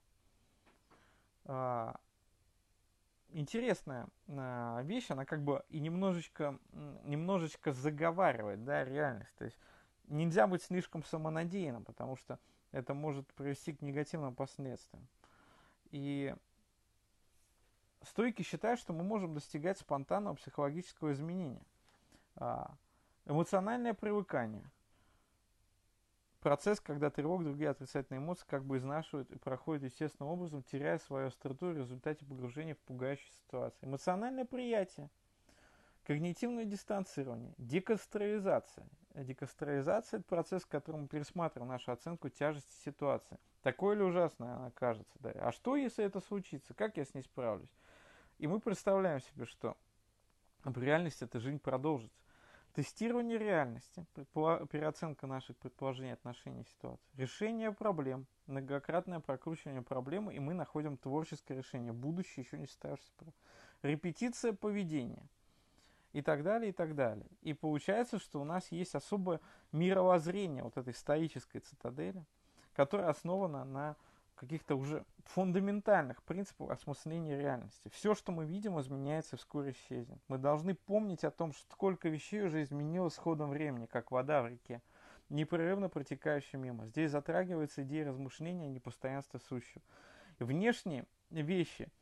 [3.33, 6.59] интересная э, вещь, она как бы и немножечко,
[7.05, 9.35] немножечко заговаривает, да, реальность.
[9.37, 9.59] То есть
[10.09, 12.38] нельзя быть слишком самонадеянным, потому что
[12.73, 15.07] это может привести к негативным последствиям.
[15.90, 16.35] И
[18.03, 21.62] стойки считают, что мы можем достигать спонтанного психологического изменения.
[22.37, 22.75] А,
[23.27, 24.64] эмоциональное привыкание–
[26.40, 31.29] процесс, когда тревога, другие отрицательные эмоции как бы изнашивают и проходят естественным образом, теряя свою
[31.29, 33.88] остроту в результате погружения в пугающую ситуацию.
[33.88, 35.11] Эмоциональное приятие,
[36.05, 38.87] когнитивное дистанцирование, декастроизация.
[39.14, 43.38] Декастроизация– это процесс, в котором мы пересматриваем нашу оценку тяжести ситуации.
[43.62, 45.12] Такое ли ужасное она кажется?
[45.18, 45.31] Да?
[45.33, 46.74] А что, если это случится?
[46.74, 47.70] Как я с ней справлюсь?
[48.38, 49.76] И мы представляем себе, что
[50.64, 52.16] в реальности эта жизнь продолжится.
[52.81, 60.97] Тестирование реальности, переоценка наших предположений отношений ситуации, решение проблем, многократное прокручивание проблемы, и мы находим
[60.97, 63.35] творческое решение, будущее еще не ставшееся.
[63.83, 65.29] Репетиция поведения
[66.14, 67.27] и так далее, и так далее.
[67.43, 69.40] И получается, что у нас есть особое
[69.73, 72.25] мировоззрение вот этой стоической цитадели,
[72.73, 73.97] которая основана на
[74.40, 77.90] каких-то уже фундаментальных принципов осмысления реальности.
[77.92, 80.18] Все, что мы видим, изменяется и вскоре исчезнет.
[80.29, 84.48] Мы должны помнить о том, сколько вещей уже изменилось с ходом времени, как вода в
[84.48, 84.81] реке,
[85.29, 86.87] непрерывно протекающая мимо.
[86.87, 89.83] Здесь затрагивается идея размышления о непостоянстве сущего.
[90.38, 91.92] внешние вещи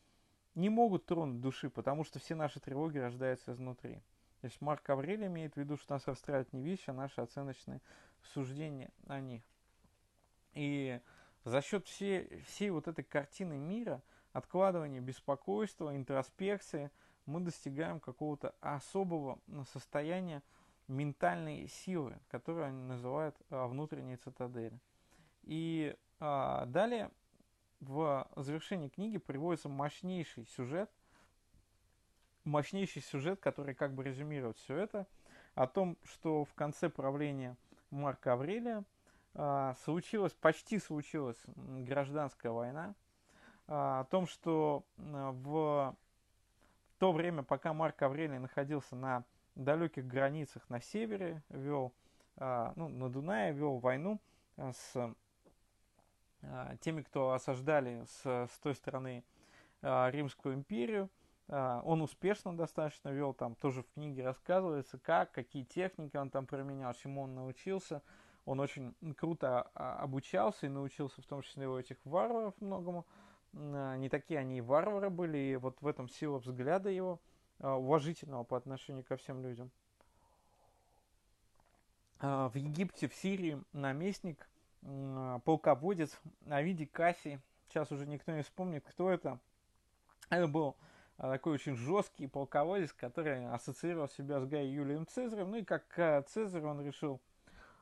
[0.54, 3.96] не могут тронуть души, потому что все наши тревоги рождаются изнутри.
[4.40, 7.80] То есть Марк Аврелий имеет в виду, что нас расстраивают не вещи, а наши оценочные
[8.22, 9.42] суждения о них.
[10.52, 11.00] И
[11.44, 16.90] за счет всей, всей вот этой картины мира, откладывания беспокойства, интроспекции,
[17.26, 19.38] мы достигаем какого-то особого
[19.72, 20.42] состояния
[20.86, 24.78] ментальной силы, которую они называют а, внутренней цитадели.
[25.42, 27.10] И а, далее
[27.80, 30.90] в завершении книги приводится мощнейший сюжет,
[32.44, 35.06] мощнейший сюжет, который как бы резюмирует все это,
[35.54, 37.56] о том, что в конце правления
[37.90, 38.84] Марка Аврелия–
[39.84, 42.94] случилась, почти случилась гражданская война,
[43.66, 45.94] а, о том, что в
[46.98, 51.92] то время, пока Марк Аврелий находился на далеких границах на севере, вел,
[52.36, 54.20] а, ну, на Дунае, вел войну
[54.56, 55.14] с
[56.80, 59.24] теми, кто осаждали с, с той стороны
[59.82, 61.10] Римскую империю,
[61.48, 66.92] он успешно достаточно вел, там тоже в книге рассказывается, как, какие техники он там применял,
[66.94, 68.02] чему он научился–
[68.48, 73.06] он очень круто а, обучался и научился в том числе у этих варваров многому.
[73.52, 77.20] А, не такие они и варвары были, и вот в этом сила взгляда его,
[77.58, 79.70] а, уважительного по отношению ко всем людям.
[82.20, 84.48] В Египте, в Сирии наместник
[85.44, 87.38] полководец Авидий Кассий.
[87.68, 89.38] Сейчас уже никто не вспомнит, кто это.
[90.28, 90.74] Это был
[91.16, 95.52] такой очень жесткий полководец, который ассоциировал себя с Гаей Юлием Цезарем.
[95.52, 95.84] Ну и как
[96.26, 97.20] Цезарь он решил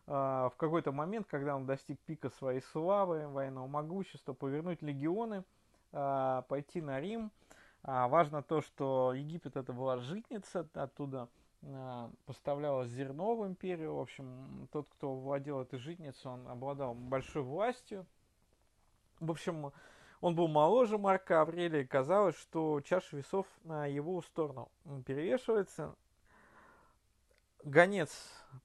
[0.06, 5.42] в какой-то момент, когда он достиг пика своей славы, военного могущества, повернуть легионы,
[5.90, 7.32] пойти на Рим.
[7.82, 11.28] Важно то, что Египет это была житница, оттуда
[11.62, 13.96] а, поставлялось зерно в империю.
[13.96, 18.06] В общем, тот, кто владел этой житницей, он обладал большой властью.
[19.20, 19.72] В общем,
[20.20, 24.70] он был моложе Марка Аврелия, казалось, что чаша весов на его сторону
[25.06, 25.94] перевешивается.
[27.66, 28.16] Гонец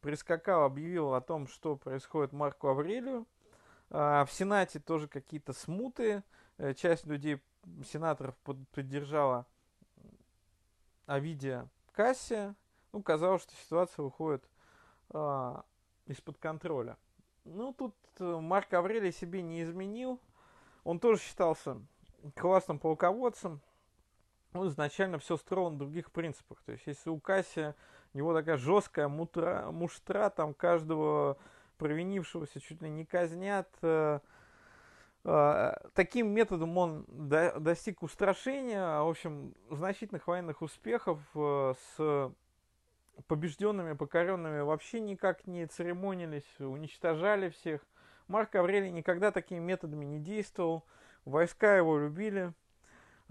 [0.02, 3.26] прискакал, объявил о том, что происходит Марку Аврелию.
[3.90, 6.22] А, в Сенате тоже какие-то смуты.
[6.60, 7.42] Э, часть людей,
[7.84, 8.36] сенаторов,
[8.72, 9.48] поддержала
[11.08, 12.54] Авидия Кассия,
[12.92, 14.48] ну, казалось, что ситуация выходит
[15.10, 15.66] а,
[16.06, 16.96] из-под контроля.
[17.44, 20.22] Ну, тут э, Марк Аврелий себе не изменил.
[20.84, 21.82] Он тоже считался
[22.36, 23.62] классным полководцем.
[24.54, 26.62] Он изначально все строил на других принципах.
[26.62, 27.76] То есть, если у Кассия
[28.14, 31.38] у него такая жесткая мутра, муштра, там каждого
[31.78, 34.20] провинившегося чуть ли не казнят, э,
[35.24, 42.32] э, таким методом он до, достиг устрашения, в общем, значительных военных успехов э, с
[43.28, 47.82] побежденными, покоренными вообще никак не церемонились, уничтожали всех.
[48.28, 50.86] Марк Аврелий никогда такими методами не действовал,
[51.26, 52.54] войска его любили.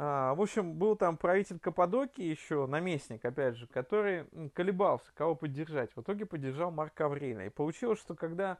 [0.02, 5.94] А, в общем, был там правитель Каппадокии еще, наместник, опять же, который колебался, кого поддержать.
[5.94, 7.48] В итоге поддержал Марка Аврелия.
[7.48, 8.56] И получилось, что когда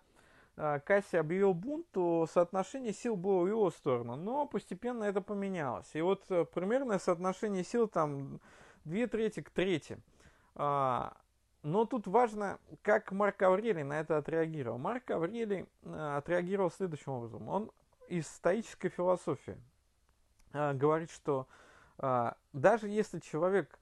[0.58, 4.16] а, Кассий объявил бунт, то соотношение сил было в его сторону.
[4.16, 5.88] Но постепенно это поменялось.
[5.94, 8.38] И вот э, примерное соотношение сил там
[8.84, 9.96] две трети к трети.
[10.56, 11.16] А,
[11.62, 14.76] но тут важно, как Марк Аврелий на это отреагировал.
[14.76, 17.48] Марк Аврелий а, отреагировал следующим образом.
[17.48, 17.70] Он
[18.08, 19.56] из стоической философии
[20.52, 21.46] а, говорит, что
[22.52, 23.78] даже если человек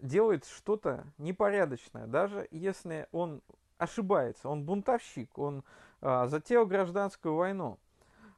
[0.00, 3.42] делает что-то непорядочное, даже если он
[3.76, 5.62] ошибается, он бунтовщик, он
[6.00, 7.78] затеял гражданскую войну,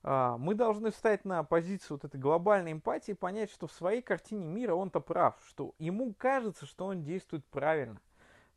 [0.02, 4.48] мы должны встать на позицию вот этой глобальной эмпатии и понять, что в своей картине
[4.48, 8.00] мира он-то прав, что ему кажется, что он действует правильно.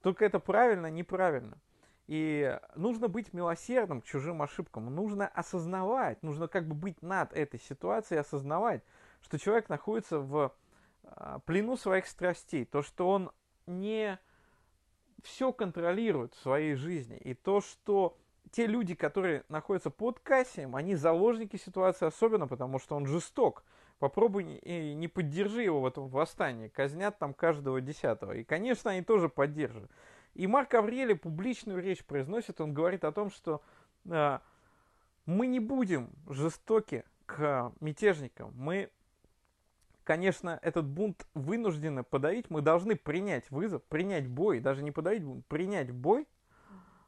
[0.01, 1.59] Только это правильно, неправильно.
[2.07, 4.93] И нужно быть милосердным к чужим ошибкам.
[4.93, 8.81] Нужно осознавать, нужно как бы быть над этой ситуацией, осознавать,
[9.21, 10.53] что человек находится в
[11.03, 12.63] а, плену своих страстей.
[12.63, 13.31] То, что он
[13.65, 14.17] не
[15.23, 17.17] все контролирует в своей жизни.
[17.17, 18.17] И то, что
[18.51, 23.63] те люди, которые находятся под Кассием, они заложники ситуации особенно, потому что он жесток.
[23.99, 26.67] Попробуй и не поддержи его в этом восстании.
[26.67, 28.33] Казнят там каждого десятого.
[28.33, 29.89] И, конечно, они тоже поддержат.
[30.37, 32.61] И Марк Аврелий публичную речь произносит.
[32.61, 33.63] Он говорит о том, что
[34.05, 34.37] э,
[35.25, 38.53] мы не будем жестоки к мятежникам.
[38.55, 38.91] Мы,
[40.03, 42.51] конечно, этот бунт вынуждены подавить.
[42.51, 44.59] Мы должны принять вызов, принять бой.
[44.59, 46.27] Даже не подавить бунт, принять бой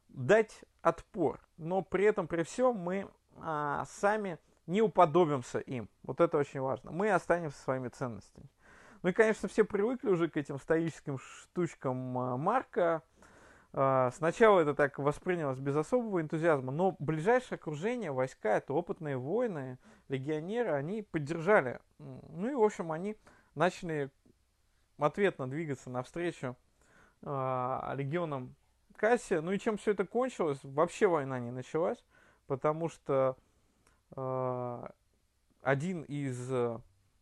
[0.08, 1.38] дать отпор.
[1.56, 5.88] Но при этом, при всем, мы а, сами не уподобимся им.
[6.02, 6.90] Вот это очень важно.
[6.90, 8.48] Мы останемся своими ценностями.
[9.04, 13.04] Ну и, конечно, все привыкли уже к этим стоическим штучкам а, Марка.
[13.72, 19.78] А, сначала это так воспринялось без особого энтузиазма, но ближайшее окружение, войска, это опытные воины,
[20.08, 21.80] легионеры, они поддержали.
[21.98, 23.16] Ну и, в общем, они
[23.54, 24.10] начали
[24.98, 26.56] ответно двигаться навстречу
[27.22, 28.54] э, легионам
[28.96, 29.40] Кассия.
[29.40, 30.58] Ну и чем все это кончилось?
[30.62, 32.04] Вообще война не началась,
[32.46, 33.36] потому что
[34.16, 34.86] э,
[35.62, 36.78] один из э,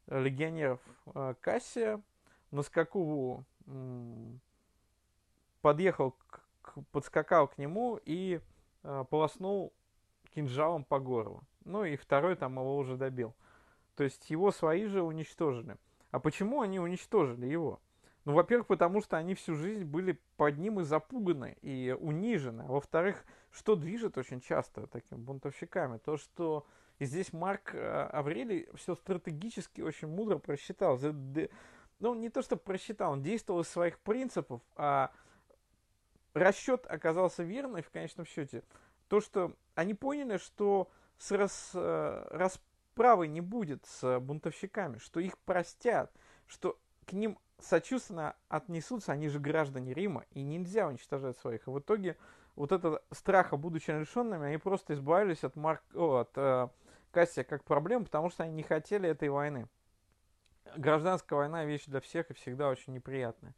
[0.09, 0.81] легионеров
[1.15, 2.01] э, Кассия
[2.51, 4.33] на скаку э,
[5.69, 8.41] подъехал, к, к, подскакал к нему и
[8.85, 9.75] э, полоснул
[10.35, 11.43] кинжалом по горлу.
[11.67, 13.35] Ну и второй там его уже добил.
[13.95, 15.77] То есть его свои же уничтожили.
[16.11, 17.81] А почему они уничтожили его?
[18.25, 22.63] Ну, во-первых, потому что они всю жизнь были под ним и запуганы, и унижены.
[22.63, 25.99] А во-вторых, что движет очень часто такими бунтовщиками?
[25.99, 26.67] То, что
[26.99, 30.99] и здесь Марк э, Аврелий все стратегически очень мудро просчитал.
[32.01, 35.11] Ну, не то, что просчитал, он действовал из своих принципов, а
[36.35, 38.63] расчет оказался верный в конечном счете.
[39.09, 45.39] То, что они поняли, что с рас, э, расправой не будет с бунтовщиками, что их
[45.39, 46.13] простят,
[46.47, 51.67] что к ним сочувственно отнесутся, они же граждане Рима, и нельзя уничтожать своих.
[51.67, 52.17] И в итоге
[52.55, 55.83] вот это страха, будучи лишенными, они просто избавились от, Марк...
[55.95, 56.69] О, от э,
[57.11, 59.69] Кассия как проблем, потому что они не хотели этой войны.
[60.77, 63.55] Гражданская война вещь для всех и всегда очень неприятная.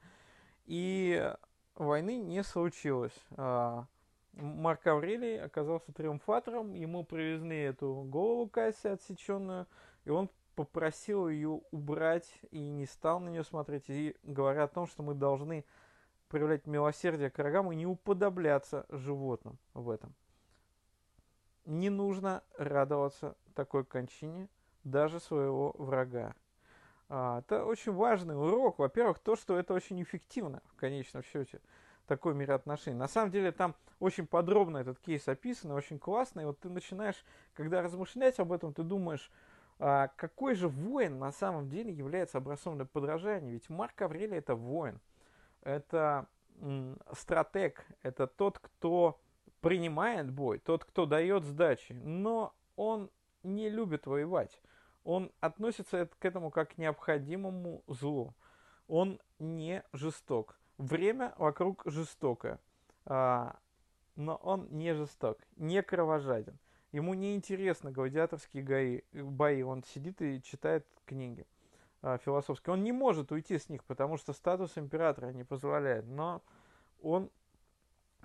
[0.66, 1.34] И
[1.74, 3.18] войны не случилось.
[3.36, 3.84] Э,
[4.32, 9.66] Марк Аврелий оказался триумфатором, ему привезли эту голову Касси отсеченную,
[10.04, 14.86] и он попросил ее убрать и не стал на нее смотреть, и говоря о том,
[14.86, 15.64] что мы должны
[16.28, 20.14] проявлять милосердие к врагам и не уподобляться животным в этом.
[21.64, 24.48] Не нужно радоваться такой кончине
[24.84, 26.34] даже своего врага.
[27.11, 28.78] А, это очень важный урок.
[28.78, 31.61] Во-первых, то, что это очень эффективно в конечном счете
[32.06, 32.96] такой мироотношений.
[32.96, 36.40] На самом деле там очень подробно этот кейс описан, очень классно.
[36.40, 39.30] И вот ты начинаешь, когда размышлять об этом, ты думаешь,
[39.80, 43.50] а какой же воин на самом деле является образцом для подражания?
[43.50, 45.00] Ведь Марк Аврелий это воин,
[45.62, 46.26] это
[47.12, 49.18] стратег, это тот, кто
[49.61, 53.11] принимает бой, тот, кто дает сдачи, но он
[53.42, 54.61] не любит воевать.
[55.05, 58.34] Он относится к этому как к необходимому злу.
[58.86, 60.59] Он не жесток.
[60.78, 62.59] Время вокруг жестокое,
[63.05, 63.57] а,
[64.16, 66.59] но он не жесток, не кровожаден.
[66.92, 71.46] Ему не интересны гладиаторские бои, он сидит и читает книги
[72.03, 72.74] а, философские.
[72.74, 76.42] Он не может уйти с них, потому что статус императора не позволяет, но
[77.01, 77.30] он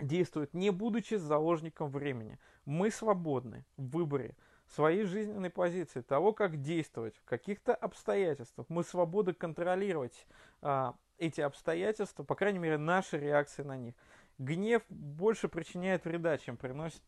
[0.01, 2.39] действует не будучи заложником времени.
[2.65, 4.35] Мы свободны в выборе
[4.73, 8.67] своей жизненной позиции, того, как действовать в каких-то обстоятельствах.
[8.69, 10.25] Мы свободны контролировать
[10.61, 13.93] а, эти обстоятельства, по крайней мере, наши реакции на них.
[14.37, 17.03] Гнев больше причиняет вреда, чем приносит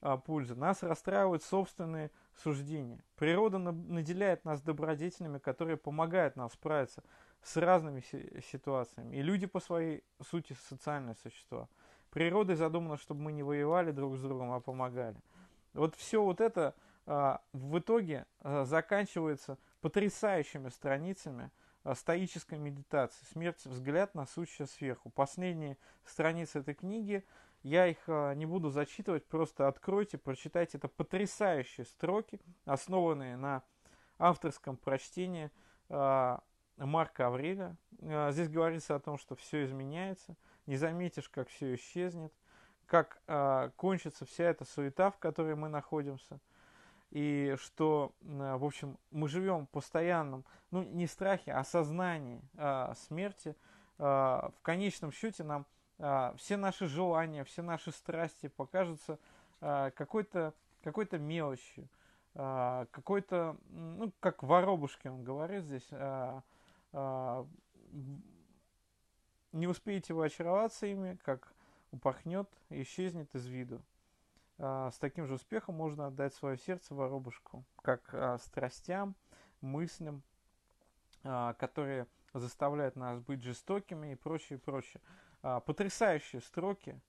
[0.00, 0.54] а, пользы.
[0.54, 2.10] Нас расстраивают собственные
[2.42, 3.02] суждения.
[3.16, 7.02] Природа наделяет нас добродетелями, которые помогают нам справиться
[7.42, 8.02] с разными
[8.52, 9.16] ситуациями.
[9.16, 11.68] И люди по своей сути социальные существа.
[12.10, 15.16] Природой задумано, чтобы мы не воевали друг с другом, а помогали.
[15.74, 16.74] Вот все вот это
[17.06, 21.50] в итоге а, заканчивается потрясающими страницами
[21.82, 23.24] а, стоической медитации.
[23.32, 25.10] Смерть, взгляд на сущее сверху.
[25.10, 27.24] Последние страницы этой книги,
[27.62, 30.78] я их не буду зачитывать, просто откройте, прочитайте.
[30.78, 33.62] Это потрясающие строки, основанные на
[34.18, 35.50] авторском прочтении
[35.88, 37.76] Марка Авреля.
[38.30, 42.32] Здесь говорится о том, что все изменяется, не заметишь, как все исчезнет,
[42.86, 43.20] как
[43.76, 46.40] кончится вся эта суета, в которой мы находимся–
[47.10, 52.94] и что, э, в общем, мы живем в постоянном, ну, не страхе, а сознании а,
[52.94, 53.56] смерти.
[53.98, 55.66] А, в конечном счете нам
[55.98, 59.18] а, все наши желания, все наши страсти покажутся
[59.60, 61.88] а, какой-то какой-то мелочью,
[62.34, 66.42] а, какой-то, ну, как воробушки он говорит здесь, а,
[66.92, 67.46] а,
[69.52, 71.52] не успеете вы очароваться ими, как
[71.90, 73.82] упахнет и исчезнет из виду.
[74.62, 79.14] А, с таким же успехом можно отдать свое сердце воробушку, как а, страстям,
[79.62, 80.22] мыслям,
[81.24, 85.00] а, которые заставляют нас быть жестокими и прочее, прочее.
[85.42, 87.00] Потрясающие строки.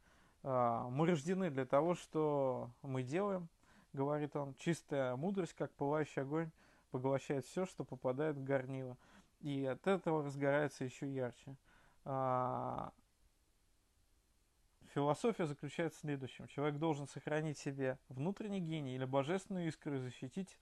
[0.41, 3.49] Мы рождены для того, что мы делаем,
[3.91, 4.55] говорит он.
[4.55, 6.49] Чистая мудрость, как пылающий огонь,
[6.91, 8.97] поглощает все, что попадает в горнило.
[9.41, 11.55] И от этого разгорается еще ярче.
[14.93, 16.47] Философия заключается в следующем.
[16.47, 20.57] Человек должен сохранить себе внутренний гений или божественную искру и защитить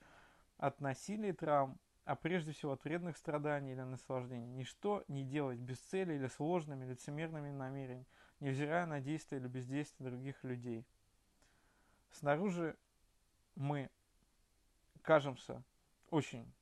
[0.56, 4.46] от насилия и травм, а прежде всего от вредных страданий или наслаждений.
[4.46, 8.06] Ничто не делать без цели или сложными, лицемерными намерениями,
[8.38, 10.86] невзирая на действия или бездействие других людей.
[12.12, 12.76] Снаружи
[13.56, 13.90] мы
[15.02, 15.62] кажемся
[16.10, 16.52] очень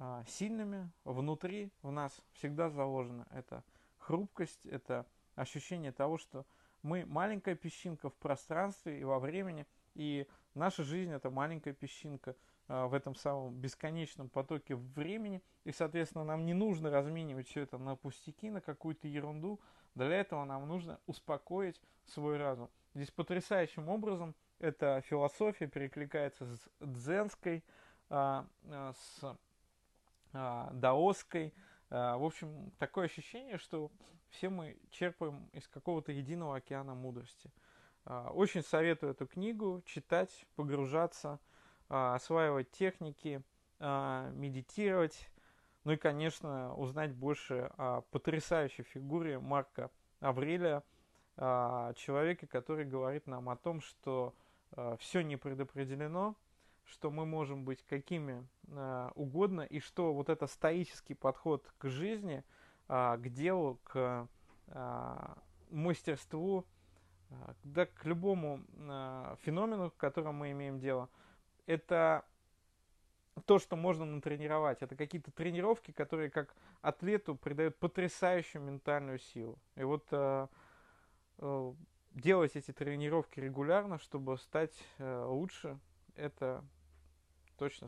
[0.00, 3.62] а, сильными, внутри в нас всегда заложена эта
[3.98, 5.06] хрупкость, это
[5.36, 6.44] ощущение того, что
[6.84, 12.36] мы маленькая песчинка в пространстве и во времени, и наша жизнь это маленькая песчинка
[12.68, 17.78] а, в этом самом бесконечном потоке времени, и, соответственно, нам не нужно разменивать все это
[17.78, 19.60] на пустяки, на какую-то ерунду,
[19.94, 22.68] для этого нам нужно успокоить свой разум.
[22.94, 27.64] Здесь потрясающим образом эта философия перекликается с дзенской,
[28.10, 29.38] а, а, с
[30.72, 31.54] даосской,
[31.90, 33.92] в общем, такое ощущение, что
[34.34, 37.50] все мы черпаем из какого-то единого океана мудрости.
[38.04, 41.38] А, очень советую эту книгу читать, погружаться,
[41.88, 43.42] а, осваивать техники,
[43.78, 45.30] а, медитировать,
[45.84, 50.82] ну и, конечно, узнать больше о потрясающей фигуре Марка Аврелия,
[51.36, 54.34] человеке, который говорит нам о том, что
[54.98, 56.36] все не предопределено,
[56.84, 58.46] что мы можем быть какими
[59.16, 62.44] угодно, и что вот это стоический подход к жизни–
[62.86, 64.28] к делу, к
[64.68, 65.38] а,
[65.70, 66.66] мастерству,
[67.30, 68.60] а, да к любому
[69.42, 71.08] феномену, к которому мы имеем дело,
[71.66, 72.24] это
[73.46, 74.82] то, что можно натренировать.
[74.82, 79.58] Это какие-то тренировки, которые как атлету придают потрясающую ментальную силу.
[79.76, 80.06] И вот
[82.14, 85.78] делать эти тренировки регулярно, чтобы стать э, лучше,
[86.14, 86.64] это
[87.58, 87.82] точно